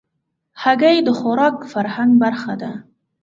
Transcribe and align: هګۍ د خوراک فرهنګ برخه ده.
هګۍ 0.61 0.97
د 1.07 1.09
خوراک 1.19 1.57
فرهنګ 1.71 2.11
برخه 2.23 2.53
ده. 2.61 2.71